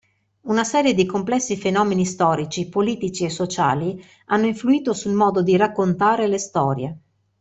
[0.45, 6.25] Una serie di complessi fenomeni storici, politici e sociali hanno influito sul modo di raccontare
[6.25, 6.97] le storie.